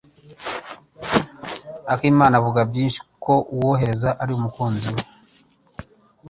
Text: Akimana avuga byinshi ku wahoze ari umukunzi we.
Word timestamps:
Akimana 1.93 2.33
avuga 2.39 2.59
byinshi 2.69 2.99
ku 3.21 3.33
wahoze 3.65 4.09
ari 4.21 4.31
umukunzi 4.37 4.87
we. 4.95 5.01